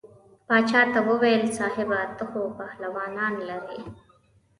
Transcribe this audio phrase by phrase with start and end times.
[0.47, 3.81] باچا ته وویل صاحبه ته خو پهلوانان لرې.